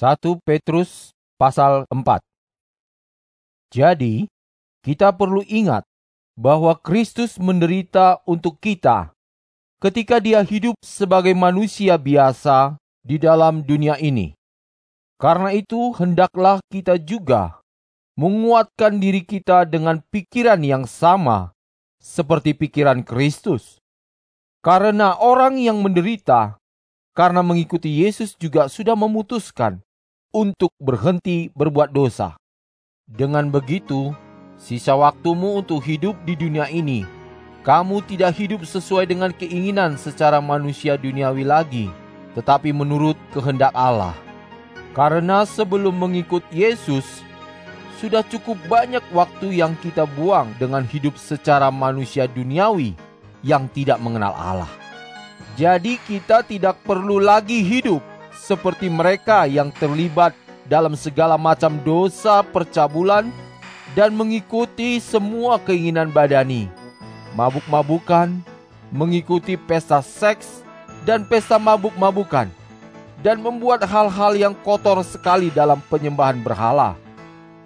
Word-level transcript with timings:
1 0.00 0.16
Petrus 0.48 1.12
pasal 1.36 1.84
4 1.92 2.24
Jadi, 3.68 4.24
kita 4.80 5.12
perlu 5.12 5.44
ingat 5.44 5.84
bahwa 6.40 6.72
Kristus 6.72 7.36
menderita 7.36 8.24
untuk 8.24 8.56
kita 8.64 9.12
ketika 9.76 10.16
dia 10.16 10.40
hidup 10.40 10.72
sebagai 10.80 11.36
manusia 11.36 12.00
biasa 12.00 12.80
di 13.04 13.20
dalam 13.20 13.60
dunia 13.60 14.00
ini. 14.00 14.32
Karena 15.20 15.52
itu, 15.52 15.92
hendaklah 15.92 16.64
kita 16.72 16.96
juga 16.96 17.60
menguatkan 18.16 19.04
diri 19.04 19.20
kita 19.20 19.68
dengan 19.68 20.00
pikiran 20.08 20.64
yang 20.64 20.88
sama 20.88 21.52
seperti 22.00 22.56
pikiran 22.56 23.04
Kristus. 23.04 23.76
Karena 24.64 25.20
orang 25.20 25.60
yang 25.60 25.84
menderita 25.84 26.56
karena 27.12 27.44
mengikuti 27.44 28.00
Yesus 28.00 28.32
juga 28.40 28.64
sudah 28.72 28.96
memutuskan 28.96 29.84
untuk 30.30 30.70
berhenti 30.78 31.50
berbuat 31.58 31.90
dosa. 31.90 32.38
Dengan 33.10 33.50
begitu, 33.50 34.14
sisa 34.54 34.94
waktumu 34.94 35.58
untuk 35.58 35.82
hidup 35.82 36.14
di 36.22 36.38
dunia 36.38 36.70
ini, 36.70 37.02
kamu 37.66 38.06
tidak 38.06 38.38
hidup 38.38 38.62
sesuai 38.62 39.10
dengan 39.10 39.34
keinginan 39.34 39.98
secara 39.98 40.38
manusia 40.38 40.94
duniawi 40.94 41.42
lagi, 41.42 41.86
tetapi 42.38 42.70
menurut 42.70 43.18
kehendak 43.34 43.74
Allah. 43.74 44.14
Karena 44.94 45.42
sebelum 45.42 45.98
mengikut 45.98 46.46
Yesus, 46.54 47.26
sudah 47.98 48.22
cukup 48.22 48.56
banyak 48.70 49.02
waktu 49.10 49.60
yang 49.60 49.74
kita 49.82 50.06
buang 50.06 50.54
dengan 50.62 50.86
hidup 50.86 51.18
secara 51.18 51.68
manusia 51.74 52.30
duniawi 52.30 52.94
yang 53.42 53.66
tidak 53.74 53.98
mengenal 53.98 54.32
Allah. 54.32 54.70
Jadi 55.58 55.98
kita 56.06 56.46
tidak 56.46 56.78
perlu 56.86 57.18
lagi 57.18 57.60
hidup 57.60 58.00
seperti 58.40 58.88
mereka 58.88 59.44
yang 59.44 59.68
terlibat 59.68 60.32
dalam 60.64 60.96
segala 60.96 61.36
macam 61.36 61.76
dosa 61.84 62.40
percabulan 62.40 63.28
dan 63.92 64.16
mengikuti 64.16 64.96
semua 65.02 65.60
keinginan 65.60 66.08
badani, 66.08 66.72
mabuk-mabukan, 67.36 68.40
mengikuti 68.88 69.60
pesta 69.60 70.00
seks 70.00 70.64
dan 71.04 71.28
pesta 71.28 71.60
mabuk-mabukan, 71.60 72.48
dan 73.20 73.44
membuat 73.44 73.84
hal-hal 73.84 74.32
yang 74.32 74.54
kotor 74.64 75.04
sekali 75.04 75.52
dalam 75.52 75.82
penyembahan 75.92 76.40
berhala. 76.40 76.96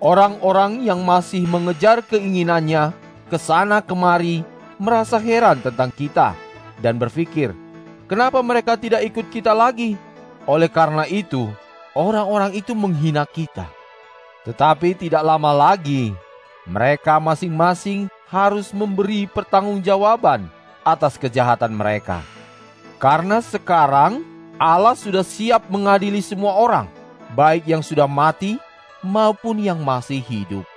Orang-orang 0.02 0.82
yang 0.82 1.00
masih 1.06 1.46
mengejar 1.46 2.02
keinginannya 2.02 2.90
ke 3.30 3.38
sana 3.38 3.78
kemari 3.80 4.42
merasa 4.76 5.16
heran 5.22 5.62
tentang 5.62 5.88
kita 5.94 6.36
dan 6.82 6.98
berpikir, 7.00 7.54
Kenapa 8.04 8.44
mereka 8.44 8.76
tidak 8.76 9.00
ikut 9.00 9.32
kita 9.32 9.56
lagi? 9.56 9.96
Oleh 10.44 10.68
karena 10.68 11.08
itu, 11.08 11.48
orang-orang 11.96 12.52
itu 12.52 12.76
menghina 12.76 13.24
kita. 13.24 13.64
Tetapi 14.44 14.92
tidak 14.92 15.24
lama 15.24 15.56
lagi, 15.56 16.12
mereka 16.68 17.16
masing-masing 17.16 18.12
harus 18.28 18.68
memberi 18.76 19.24
pertanggungjawaban 19.24 20.44
atas 20.84 21.16
kejahatan 21.16 21.72
mereka. 21.72 22.20
Karena 23.00 23.40
sekarang 23.40 24.20
Allah 24.60 24.92
sudah 24.92 25.24
siap 25.24 25.64
mengadili 25.72 26.20
semua 26.20 26.60
orang, 26.60 26.92
baik 27.32 27.64
yang 27.64 27.80
sudah 27.80 28.04
mati 28.04 28.60
maupun 29.00 29.64
yang 29.64 29.80
masih 29.80 30.20
hidup. 30.20 30.68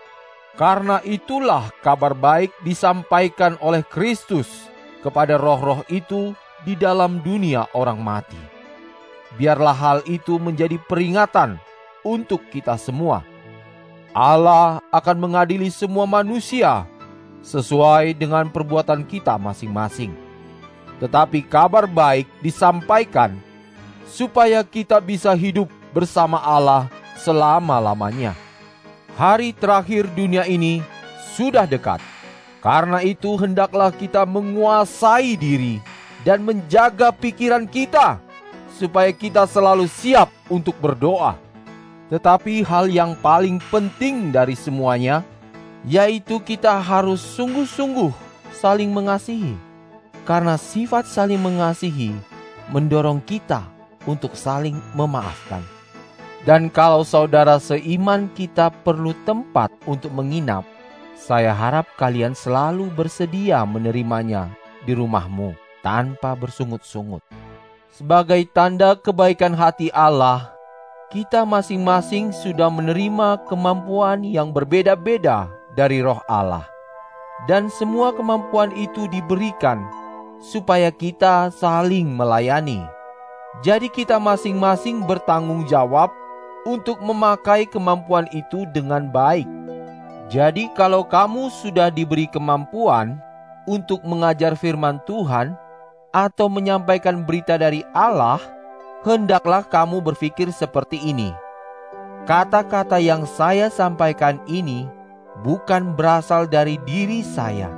Karena 0.56 1.04
itulah 1.04 1.70
kabar 1.84 2.16
baik 2.16 2.56
disampaikan 2.64 3.60
oleh 3.60 3.84
Kristus 3.84 4.48
kepada 5.04 5.36
roh-roh 5.36 5.84
itu 5.92 6.32
di 6.64 6.74
dalam 6.74 7.20
dunia 7.20 7.68
orang 7.76 8.00
mati. 8.02 8.57
Biarlah 9.36 9.76
hal 9.76 10.00
itu 10.08 10.40
menjadi 10.40 10.80
peringatan 10.88 11.60
untuk 12.08 12.48
kita 12.48 12.80
semua. 12.80 13.28
Allah 14.16 14.80
akan 14.90 15.18
mengadili 15.20 15.68
semua 15.68 16.08
manusia 16.08 16.88
sesuai 17.44 18.16
dengan 18.16 18.48
perbuatan 18.48 19.04
kita 19.04 19.36
masing-masing. 19.36 20.16
Tetapi 20.98 21.46
kabar 21.46 21.86
baik 21.86 22.26
disampaikan 22.42 23.38
supaya 24.10 24.66
kita 24.66 24.98
bisa 25.04 25.36
hidup 25.38 25.70
bersama 25.94 26.42
Allah 26.42 26.90
selama-lamanya. 27.22 28.34
Hari 29.20 29.54
terakhir 29.54 30.10
dunia 30.18 30.48
ini 30.50 30.82
sudah 31.38 31.70
dekat. 31.70 32.02
Karena 32.58 33.06
itu 33.06 33.38
hendaklah 33.38 33.94
kita 33.94 34.26
menguasai 34.26 35.38
diri 35.38 35.78
dan 36.26 36.42
menjaga 36.42 37.14
pikiran 37.14 37.70
kita 37.70 38.18
supaya 38.78 39.10
kita 39.10 39.50
selalu 39.50 39.90
siap 39.90 40.30
untuk 40.46 40.78
berdoa. 40.78 41.34
Tetapi 42.14 42.62
hal 42.62 42.88
yang 42.88 43.18
paling 43.18 43.58
penting 43.74 44.30
dari 44.30 44.54
semuanya 44.54 45.26
yaitu 45.84 46.38
kita 46.38 46.78
harus 46.78 47.20
sungguh-sungguh 47.20 48.14
saling 48.54 48.94
mengasihi. 48.94 49.58
Karena 50.24 50.60
sifat 50.60 51.10
saling 51.10 51.42
mengasihi 51.42 52.14
mendorong 52.70 53.24
kita 53.26 53.66
untuk 54.06 54.38
saling 54.38 54.78
memaafkan. 54.94 55.64
Dan 56.48 56.72
kalau 56.72 57.04
saudara 57.04 57.60
seiman 57.60 58.32
kita 58.32 58.72
perlu 58.84 59.12
tempat 59.28 59.68
untuk 59.84 60.16
menginap, 60.16 60.64
saya 61.16 61.52
harap 61.52 61.88
kalian 62.00 62.32
selalu 62.32 62.88
bersedia 62.96 63.68
menerimanya 63.68 64.48
di 64.88 64.96
rumahmu 64.96 65.52
tanpa 65.84 66.40
bersungut-sungut. 66.40 67.47
Sebagai 67.98 68.46
tanda 68.54 68.94
kebaikan 68.94 69.58
hati 69.58 69.90
Allah, 69.90 70.54
kita 71.10 71.42
masing-masing 71.50 72.30
sudah 72.30 72.70
menerima 72.70 73.42
kemampuan 73.50 74.22
yang 74.22 74.54
berbeda-beda 74.54 75.50
dari 75.74 76.06
Roh 76.06 76.22
Allah, 76.30 76.70
dan 77.50 77.74
semua 77.74 78.14
kemampuan 78.14 78.70
itu 78.78 79.10
diberikan 79.10 79.82
supaya 80.38 80.94
kita 80.94 81.50
saling 81.50 82.06
melayani. 82.14 82.86
Jadi, 83.66 83.90
kita 83.90 84.22
masing-masing 84.22 85.02
bertanggung 85.02 85.66
jawab 85.66 86.14
untuk 86.70 87.02
memakai 87.02 87.66
kemampuan 87.66 88.30
itu 88.30 88.70
dengan 88.78 89.10
baik. 89.10 89.50
Jadi, 90.30 90.70
kalau 90.78 91.02
kamu 91.02 91.50
sudah 91.50 91.90
diberi 91.90 92.30
kemampuan 92.30 93.18
untuk 93.66 94.06
mengajar 94.06 94.54
firman 94.54 95.02
Tuhan, 95.10 95.58
atau 96.12 96.48
menyampaikan 96.48 97.24
berita 97.24 97.60
dari 97.60 97.84
Allah, 97.92 98.40
hendaklah 99.08 99.64
kamu 99.64 100.04
berpikir 100.04 100.50
seperti 100.52 101.00
ini. 101.00 101.32
Kata-kata 102.28 103.00
yang 103.00 103.24
saya 103.24 103.72
sampaikan 103.72 104.42
ini 104.52 104.84
bukan 105.46 105.96
berasal 105.96 106.44
dari 106.44 106.76
diri 106.84 107.24
saya, 107.24 107.72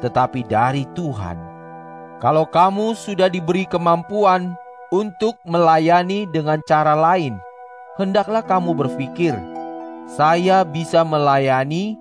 tetapi 0.00 0.46
dari 0.48 0.88
Tuhan. 0.96 1.36
Kalau 2.20 2.48
kamu 2.48 2.96
sudah 2.96 3.28
diberi 3.28 3.68
kemampuan 3.68 4.56
untuk 4.92 5.36
melayani 5.44 6.24
dengan 6.28 6.60
cara 6.64 6.96
lain, 6.96 7.36
hendaklah 8.00 8.40
kamu 8.40 8.72
berpikir, 8.72 9.36
"Saya 10.08 10.64
bisa 10.64 11.04
melayani 11.04 11.96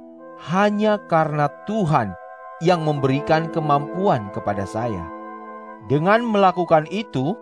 hanya 0.48 1.00
karena 1.12 1.52
Tuhan 1.68 2.16
yang 2.64 2.84
memberikan 2.84 3.52
kemampuan 3.52 4.32
kepada 4.32 4.64
saya." 4.64 5.19
Dengan 5.90 6.22
melakukan 6.22 6.86
itu, 6.94 7.34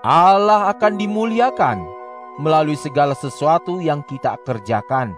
Allah 0.00 0.72
akan 0.72 0.96
dimuliakan 0.96 1.84
melalui 2.40 2.74
segala 2.74 3.12
sesuatu 3.12 3.84
yang 3.84 4.00
kita 4.08 4.40
kerjakan. 4.48 5.12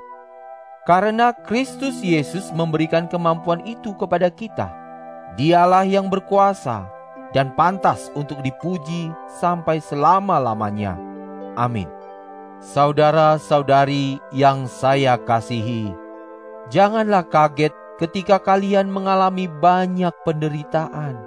Karena 0.82 1.30
Kristus 1.46 2.02
Yesus 2.02 2.50
memberikan 2.50 3.06
kemampuan 3.06 3.62
itu 3.64 3.94
kepada 3.94 4.28
kita. 4.28 4.74
Dialah 5.38 5.86
yang 5.86 6.10
berkuasa 6.10 6.90
dan 7.32 7.54
pantas 7.56 8.10
untuk 8.18 8.42
dipuji 8.42 9.08
sampai 9.40 9.80
selama-lamanya. 9.80 10.98
Amin. 11.56 11.88
Saudara-saudari 12.58 14.18
yang 14.34 14.68
saya 14.68 15.16
kasihi, 15.16 15.94
janganlah 16.74 17.22
kaget 17.22 17.72
ketika 18.02 18.36
kalian 18.42 18.90
mengalami 18.90 19.48
banyak 19.48 20.12
penderitaan 20.26 21.23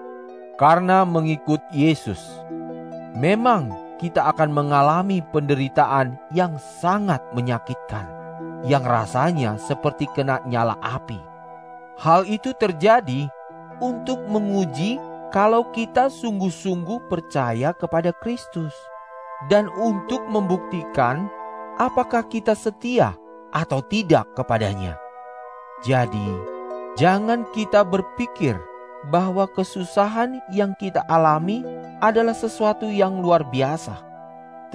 karena 0.57 1.05
mengikut 1.05 1.61
Yesus. 1.69 2.19
Memang 3.17 3.69
kita 4.01 4.29
akan 4.29 4.53
mengalami 4.53 5.21
penderitaan 5.33 6.17
yang 6.33 6.57
sangat 6.81 7.21
menyakitkan, 7.33 8.05
yang 8.65 8.85
rasanya 8.85 9.57
seperti 9.57 10.05
kena 10.13 10.41
nyala 10.45 10.77
api. 10.81 11.17
Hal 11.97 12.29
itu 12.29 12.53
terjadi 12.53 13.25
untuk 13.81 14.21
menguji 14.29 15.01
kalau 15.33 15.69
kita 15.73 16.09
sungguh-sungguh 16.13 17.09
percaya 17.09 17.73
kepada 17.73 18.13
Kristus, 18.21 18.73
dan 19.49 19.69
untuk 19.77 20.21
membuktikan 20.29 21.29
apakah 21.77 22.25
kita 22.25 22.53
setia 22.53 23.17
atau 23.53 23.81
tidak 23.85 24.29
kepadanya. 24.37 24.97
Jadi, 25.85 26.37
jangan 26.97 27.45
kita 27.53 27.85
berpikir 27.85 28.57
bahwa 29.07 29.47
kesusahan 29.47 30.43
yang 30.51 30.75
kita 30.75 31.03
alami 31.07 31.63
adalah 32.03 32.35
sesuatu 32.35 32.87
yang 32.91 33.23
luar 33.23 33.47
biasa. 33.47 33.95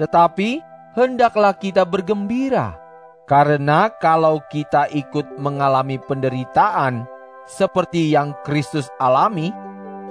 Tetapi 0.01 0.61
hendaklah 0.97 1.53
kita 1.53 1.85
bergembira. 1.85 2.77
Karena 3.23 3.87
kalau 4.03 4.43
kita 4.51 4.91
ikut 4.91 5.39
mengalami 5.39 5.95
penderitaan 5.95 7.07
seperti 7.47 8.11
yang 8.11 8.35
Kristus 8.43 8.91
alami, 8.99 9.55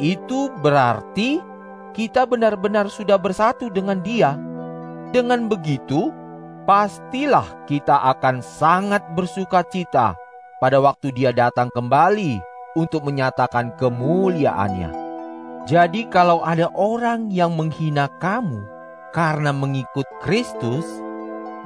itu 0.01 0.49
berarti 0.65 1.45
kita 1.93 2.25
benar-benar 2.25 2.89
sudah 2.89 3.21
bersatu 3.21 3.69
dengan 3.69 4.01
Dia. 4.01 4.33
Dengan 5.13 5.45
begitu, 5.45 6.09
pastilah 6.65 7.45
kita 7.69 8.01
akan 8.17 8.41
sangat 8.41 9.05
bersuka 9.13 9.61
cita 9.69 10.17
pada 10.57 10.81
waktu 10.81 11.13
Dia 11.13 11.37
datang 11.37 11.69
kembali 11.69 12.52
untuk 12.79 13.05
menyatakan 13.07 13.75
kemuliaannya. 13.77 14.91
Jadi, 15.69 16.11
kalau 16.11 16.43
ada 16.43 16.67
orang 16.75 17.31
yang 17.31 17.55
menghina 17.55 18.11
kamu 18.19 18.67
karena 19.15 19.55
mengikut 19.55 20.09
Kristus, 20.19 20.85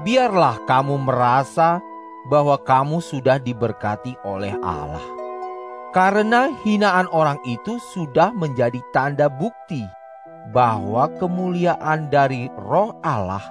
biarlah 0.04 0.60
kamu 0.68 1.00
merasa 1.00 1.80
bahwa 2.28 2.58
kamu 2.60 3.00
sudah 3.00 3.40
diberkati 3.40 4.18
oleh 4.26 4.52
Allah. 4.60 5.02
Karena 5.96 6.52
hinaan 6.60 7.08
orang 7.08 7.40
itu 7.48 7.80
sudah 7.80 8.28
menjadi 8.36 8.82
tanda 8.92 9.32
bukti 9.32 9.80
bahwa 10.52 11.08
kemuliaan 11.16 12.12
dari 12.12 12.52
Roh 12.60 12.92
Allah 13.00 13.42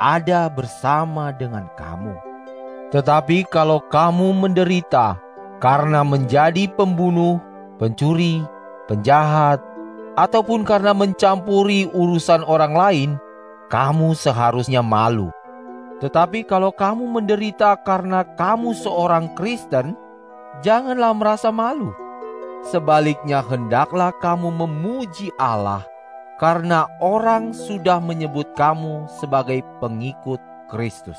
ada 0.00 0.48
bersama 0.48 1.30
dengan 1.36 1.68
kamu. 1.76 2.16
Tetapi 2.90 3.44
kalau 3.52 3.84
kamu 3.92 4.32
menderita 4.36 5.20
karena 5.62 6.02
menjadi 6.02 6.66
pembunuh, 6.74 7.38
pencuri, 7.78 8.42
penjahat, 8.90 9.62
ataupun 10.18 10.66
karena 10.66 10.90
mencampuri 10.90 11.86
urusan 11.94 12.42
orang 12.42 12.74
lain, 12.74 13.10
kamu 13.70 14.18
seharusnya 14.18 14.82
malu 14.82 15.30
tetapi 16.02 16.42
kalau 16.42 16.74
kamu 16.74 17.06
menderita 17.06 17.78
karena 17.86 18.26
kamu 18.34 18.74
seorang 18.74 19.30
Kristen, 19.38 19.94
janganlah 20.58 21.14
merasa 21.14 21.54
malu. 21.54 21.94
Sebaliknya 22.66 23.38
hendaklah 23.38 24.10
kamu 24.18 24.50
memuji 24.50 25.30
Allah 25.38 25.86
karena 26.42 26.90
orang 26.98 27.54
sudah 27.54 28.02
menyebut 28.02 28.50
kamu 28.58 29.06
sebagai 29.22 29.62
pengikut 29.78 30.42
Kristus. 30.66 31.18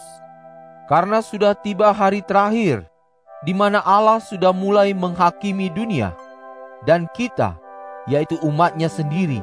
Karena 0.91 1.23
sudah 1.23 1.55
tiba 1.55 1.95
hari 1.95 2.19
terakhir 2.19 2.83
di 3.43 3.51
mana 3.51 3.83
Allah 3.83 4.23
sudah 4.23 4.55
mulai 4.55 4.95
menghakimi 4.95 5.67
dunia 5.71 6.15
dan 6.87 7.07
kita, 7.15 7.55
yaitu 8.07 8.39
umatnya 8.43 8.87
sendiri, 8.91 9.39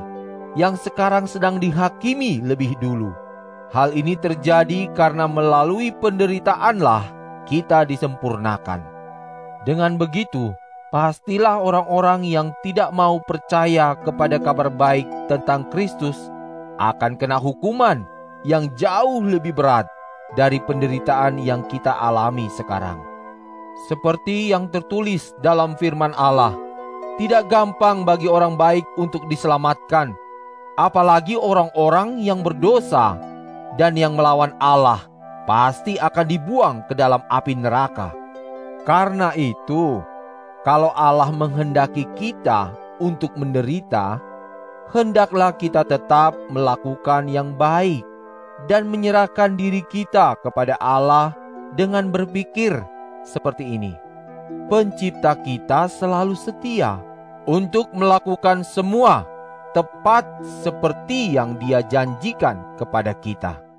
yang 0.56 0.76
sekarang 0.76 1.24
sedang 1.24 1.60
dihakimi 1.60 2.44
lebih 2.44 2.76
dulu. 2.80 3.12
Hal 3.70 3.94
ini 3.94 4.18
terjadi 4.18 4.90
karena 4.98 5.30
melalui 5.30 5.94
penderitaanlah 5.94 7.06
kita 7.46 7.86
disempurnakan. 7.86 8.82
Dengan 9.62 9.94
begitu, 9.94 10.50
pastilah 10.90 11.62
orang-orang 11.62 12.26
yang 12.26 12.50
tidak 12.66 12.90
mau 12.90 13.22
percaya 13.22 13.94
kepada 14.02 14.42
kabar 14.42 14.72
baik 14.72 15.06
tentang 15.30 15.68
Kristus 15.70 16.18
akan 16.82 17.14
kena 17.14 17.38
hukuman 17.38 18.02
yang 18.42 18.72
jauh 18.74 19.22
lebih 19.22 19.54
berat 19.54 19.86
dari 20.34 20.58
penderitaan 20.64 21.38
yang 21.38 21.62
kita 21.68 21.94
alami 21.94 22.48
sekarang. 22.50 23.09
Seperti 23.88 24.52
yang 24.52 24.68
tertulis 24.68 25.32
dalam 25.40 25.72
firman 25.80 26.12
Allah, 26.18 26.52
tidak 27.16 27.48
gampang 27.48 28.04
bagi 28.04 28.28
orang 28.28 28.60
baik 28.60 28.84
untuk 29.00 29.24
diselamatkan, 29.32 30.12
apalagi 30.76 31.36
orang-orang 31.36 32.20
yang 32.20 32.44
berdosa 32.44 33.16
dan 33.80 33.96
yang 33.96 34.16
melawan 34.16 34.52
Allah 34.60 35.04
pasti 35.48 35.96
akan 35.96 36.26
dibuang 36.28 36.76
ke 36.88 36.94
dalam 36.96 37.24
api 37.32 37.56
neraka. 37.56 38.12
Karena 38.84 39.32
itu, 39.32 40.00
kalau 40.64 40.92
Allah 40.92 41.32
menghendaki 41.32 42.04
kita 42.20 42.72
untuk 43.00 43.32
menderita, 43.36 44.20
hendaklah 44.92 45.56
kita 45.56 45.88
tetap 45.88 46.36
melakukan 46.52 47.32
yang 47.32 47.56
baik 47.56 48.04
dan 48.68 48.92
menyerahkan 48.92 49.56
diri 49.56 49.80
kita 49.88 50.36
kepada 50.44 50.76
Allah 50.80 51.32
dengan 51.76 52.12
berpikir 52.12 52.76
seperti 53.24 53.76
ini. 53.78 53.94
Pencipta 54.66 55.38
kita 55.38 55.86
selalu 55.86 56.34
setia 56.34 56.98
untuk 57.46 57.90
melakukan 57.94 58.66
semua 58.66 59.26
tepat 59.70 60.26
seperti 60.62 61.38
yang 61.38 61.54
Dia 61.58 61.82
janjikan 61.86 62.58
kepada 62.74 63.14
kita. 63.14 63.69